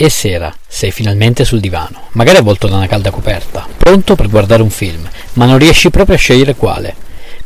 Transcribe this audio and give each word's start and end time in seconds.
E 0.00 0.10
sera, 0.10 0.54
sei 0.68 0.92
finalmente 0.92 1.44
sul 1.44 1.58
divano, 1.58 2.02
magari 2.12 2.38
avvolto 2.38 2.68
da 2.68 2.76
una 2.76 2.86
calda 2.86 3.10
coperta, 3.10 3.66
pronto 3.76 4.14
per 4.14 4.28
guardare 4.28 4.62
un 4.62 4.70
film, 4.70 5.04
ma 5.32 5.44
non 5.44 5.58
riesci 5.58 5.90
proprio 5.90 6.14
a 6.14 6.18
scegliere 6.18 6.54
quale. 6.54 6.94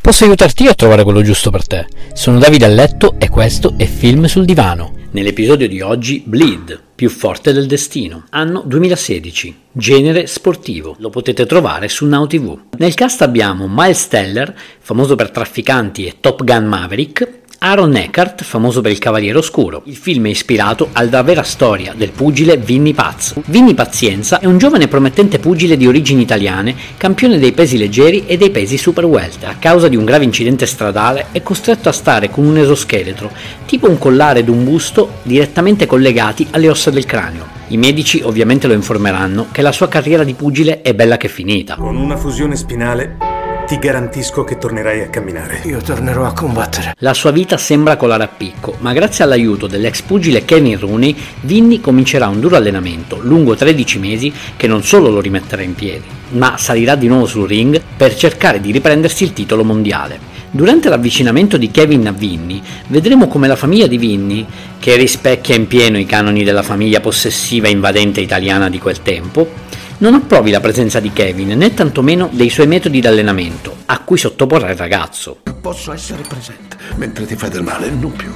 Posso 0.00 0.24
aiutarti 0.24 0.66
a 0.66 0.74
trovare 0.74 1.04
quello 1.04 1.22
giusto 1.22 1.50
per 1.50 1.64
te. 1.64 1.86
Sono 2.12 2.40
Davide 2.40 2.64
a 2.64 2.68
letto 2.68 3.14
e 3.20 3.28
questo 3.28 3.74
è 3.76 3.86
Film 3.86 4.24
sul 4.24 4.46
divano. 4.46 4.96
Nell'episodio 5.12 5.68
di 5.68 5.80
oggi 5.80 6.24
Bleed, 6.26 6.80
più 6.96 7.08
forte 7.08 7.52
del 7.52 7.68
destino, 7.68 8.24
anno 8.30 8.64
2016, 8.66 9.56
genere 9.70 10.26
sportivo. 10.26 10.96
Lo 10.98 11.08
potete 11.08 11.46
trovare 11.46 11.88
su 11.88 12.04
Now 12.04 12.26
TV. 12.26 12.58
Nel 12.78 12.94
cast 12.94 13.22
abbiamo 13.22 13.68
Miles 13.68 14.08
Teller, 14.08 14.52
famoso 14.80 15.14
per 15.14 15.30
Trafficanti 15.30 16.04
e 16.04 16.16
Top 16.18 16.42
Gun 16.42 16.64
Maverick, 16.64 17.38
Aaron 17.62 17.94
Eckhart, 17.94 18.42
famoso 18.42 18.80
per 18.80 18.90
Il 18.90 18.98
Cavaliere 18.98 19.36
Oscuro. 19.36 19.82
Il 19.84 19.96
film 19.96 20.24
è 20.24 20.30
ispirato 20.30 20.88
alla 20.92 21.22
vera 21.22 21.42
storia 21.42 21.92
del 21.94 22.10
pugile 22.10 22.56
Vinny 22.56 22.94
Paz. 22.94 23.34
Vinny 23.44 23.74
Pazienza 23.74 24.38
è 24.40 24.46
un 24.46 24.56
giovane 24.56 24.88
promettente 24.88 25.38
pugile 25.38 25.76
di 25.76 25.86
origini 25.86 26.22
italiane, 26.22 26.74
campione 26.96 27.38
dei 27.38 27.52
pesi 27.52 27.76
leggeri 27.76 28.24
e 28.24 28.38
dei 28.38 28.48
pesi 28.48 28.78
super 28.78 29.04
welter. 29.04 29.50
A 29.50 29.56
causa 29.58 29.88
di 29.88 29.96
un 29.96 30.06
grave 30.06 30.24
incidente 30.24 30.64
stradale 30.64 31.26
è 31.32 31.42
costretto 31.42 31.90
a 31.90 31.92
stare 31.92 32.30
con 32.30 32.46
un 32.46 32.56
esoscheletro, 32.56 33.30
tipo 33.66 33.90
un 33.90 33.98
collare 33.98 34.38
ed 34.38 34.48
un 34.48 34.64
busto 34.64 35.16
direttamente 35.22 35.84
collegati 35.84 36.46
alle 36.52 36.70
ossa 36.70 36.90
del 36.90 37.04
cranio. 37.04 37.46
I 37.68 37.76
medici 37.76 38.22
ovviamente 38.24 38.68
lo 38.68 38.72
informeranno 38.72 39.48
che 39.52 39.60
la 39.60 39.72
sua 39.72 39.86
carriera 39.86 40.24
di 40.24 40.32
pugile 40.32 40.80
è 40.80 40.94
bella 40.94 41.18
che 41.18 41.28
finita. 41.28 41.74
Con 41.74 41.96
una 41.96 42.16
fusione 42.16 42.56
spinale 42.56 43.29
ti 43.70 43.78
garantisco 43.78 44.42
che 44.42 44.58
tornerai 44.58 45.02
a 45.02 45.08
camminare. 45.10 45.60
Io 45.62 45.80
tornerò 45.80 46.24
a 46.24 46.32
combattere. 46.32 46.96
La 46.98 47.14
sua 47.14 47.30
vita 47.30 47.56
sembra 47.56 47.96
colare 47.96 48.24
a 48.24 48.26
picco, 48.26 48.74
ma 48.80 48.92
grazie 48.92 49.22
all'aiuto 49.22 49.68
dell'ex 49.68 50.00
pugile 50.00 50.44
Kevin 50.44 50.76
Rooney, 50.76 51.14
Vinny 51.42 51.78
comincerà 51.78 52.26
un 52.26 52.40
duro 52.40 52.56
allenamento 52.56 53.20
lungo 53.20 53.54
13 53.54 54.00
mesi 54.00 54.32
che 54.56 54.66
non 54.66 54.82
solo 54.82 55.08
lo 55.10 55.20
rimetterà 55.20 55.62
in 55.62 55.76
piedi, 55.76 56.02
ma 56.30 56.56
salirà 56.56 56.96
di 56.96 57.06
nuovo 57.06 57.26
sul 57.26 57.46
ring 57.46 57.80
per 57.96 58.16
cercare 58.16 58.60
di 58.60 58.72
riprendersi 58.72 59.22
il 59.22 59.32
titolo 59.32 59.62
mondiale. 59.62 60.18
Durante 60.50 60.88
l'avvicinamento 60.88 61.56
di 61.56 61.70
Kevin 61.70 62.08
a 62.08 62.10
Vinny, 62.10 62.60
vedremo 62.88 63.28
come 63.28 63.46
la 63.46 63.54
famiglia 63.54 63.86
di 63.86 63.98
Vinny, 63.98 64.44
che 64.80 64.96
rispecchia 64.96 65.54
in 65.54 65.68
pieno 65.68 65.96
i 65.96 66.06
canoni 66.06 66.42
della 66.42 66.64
famiglia 66.64 66.98
possessiva 66.98 67.68
e 67.68 67.70
invadente 67.70 68.20
italiana 68.20 68.68
di 68.68 68.80
quel 68.80 69.00
tempo, 69.00 69.68
non 70.00 70.14
approvi 70.14 70.50
la 70.50 70.60
presenza 70.60 71.00
di 71.00 71.12
Kevin 71.12 71.56
né 71.56 71.74
tantomeno 71.74 72.28
dei 72.32 72.50
suoi 72.50 72.66
metodi 72.66 73.00
di 73.00 73.06
allenamento, 73.06 73.76
a 73.86 74.00
cui 74.00 74.18
sottoporrà 74.18 74.70
il 74.70 74.76
ragazzo. 74.76 75.38
Posso 75.60 75.92
essere 75.92 76.22
presente 76.22 76.76
mentre 76.96 77.26
ti 77.26 77.36
fai 77.36 77.50
del 77.50 77.62
male, 77.62 77.90
non 77.90 78.12
più. 78.12 78.32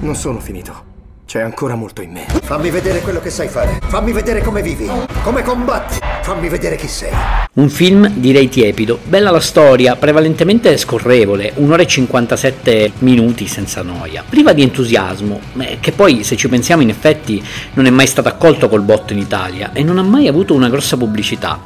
Non 0.00 0.14
sono 0.14 0.40
finito. 0.40 0.93
C'è 1.26 1.40
ancora 1.40 1.74
molto 1.74 2.02
in 2.02 2.12
me. 2.12 2.26
Fammi 2.42 2.70
vedere 2.70 3.00
quello 3.00 3.18
che 3.18 3.30
sai 3.30 3.48
fare. 3.48 3.80
Fammi 3.82 4.12
vedere 4.12 4.42
come 4.42 4.62
vivi, 4.62 4.88
come 5.22 5.42
combatti. 5.42 5.98
Fammi 6.22 6.48
vedere 6.48 6.76
chi 6.76 6.86
sei. 6.86 7.12
Un 7.54 7.68
film 7.68 8.08
direi 8.08 8.48
tiepido, 8.48 8.98
bella 9.04 9.30
la 9.30 9.40
storia, 9.40 9.96
prevalentemente 9.96 10.76
scorrevole, 10.76 11.52
un'ora 11.56 11.82
e 11.82 11.86
57 11.86 12.92
minuti 12.98 13.46
senza 13.46 13.82
noia, 13.82 14.24
priva 14.28 14.52
di 14.52 14.62
entusiasmo, 14.62 15.40
eh, 15.58 15.78
che 15.80 15.92
poi 15.92 16.24
se 16.24 16.36
ci 16.36 16.48
pensiamo 16.48 16.82
in 16.82 16.88
effetti 16.88 17.42
non 17.74 17.86
è 17.86 17.90
mai 17.90 18.06
stato 18.06 18.28
accolto 18.28 18.68
col 18.68 18.82
botto 18.82 19.12
in 19.12 19.18
Italia 19.18 19.72
e 19.72 19.82
non 19.82 19.98
ha 19.98 20.02
mai 20.02 20.28
avuto 20.28 20.54
una 20.54 20.68
grossa 20.68 20.96
pubblicità. 20.96 21.60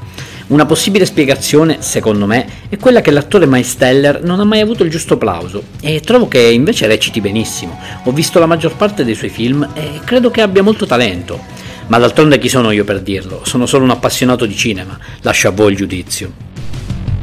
Una 0.48 0.64
possibile 0.64 1.04
spiegazione, 1.04 1.76
secondo 1.80 2.24
me, 2.24 2.48
è 2.70 2.78
quella 2.78 3.02
che 3.02 3.10
l'attore 3.10 3.44
Miles 3.44 3.76
Teller 3.76 4.22
non 4.22 4.40
ha 4.40 4.44
mai 4.44 4.60
avuto 4.60 4.82
il 4.82 4.90
giusto 4.90 5.14
applauso 5.14 5.62
e 5.82 6.00
trovo 6.00 6.26
che 6.26 6.40
invece 6.40 6.86
reciti 6.86 7.20
benissimo. 7.20 7.78
Ho 8.04 8.12
visto 8.12 8.38
la 8.38 8.46
maggior 8.46 8.74
parte 8.74 9.04
dei 9.04 9.14
suoi 9.14 9.28
film 9.28 9.68
e 9.74 10.00
credo 10.04 10.30
che 10.30 10.40
abbia 10.40 10.62
molto 10.62 10.86
talento. 10.86 11.38
Ma 11.88 11.98
d'altronde 11.98 12.38
chi 12.38 12.48
sono 12.48 12.70
io 12.70 12.84
per 12.84 13.02
dirlo? 13.02 13.42
Sono 13.44 13.66
solo 13.66 13.84
un 13.84 13.90
appassionato 13.90 14.46
di 14.46 14.56
cinema, 14.56 14.98
lascio 15.20 15.48
a 15.48 15.50
voi 15.50 15.72
il 15.72 15.76
giudizio. 15.76 16.32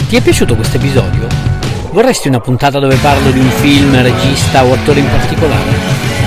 Ti 0.08 0.16
è 0.16 0.22
piaciuto 0.22 0.56
questo 0.56 0.78
episodio? 0.78 1.28
Vorresti 1.92 2.28
una 2.28 2.40
puntata 2.40 2.78
dove 2.78 2.96
parlo 2.98 3.32
di 3.32 3.40
un 3.40 3.50
film, 3.50 4.00
regista 4.04 4.64
o 4.64 4.74
attore 4.74 5.00
in 5.00 5.10
particolare? 5.10 5.72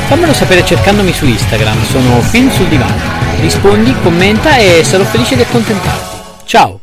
Fammelo 0.08 0.32
sapere 0.32 0.64
cercandomi 0.64 1.12
su 1.12 1.26
Instagram, 1.26 1.80
sono 1.84 2.20
Film 2.22 2.50
sul 2.50 2.66
Divano. 2.66 3.16
Rispondi, 3.40 3.94
commenta 4.02 4.56
e 4.56 4.82
sarò 4.82 5.04
felice 5.04 5.36
di 5.36 5.42
accontentarti. 5.42 6.16
Ciao! 6.44 6.80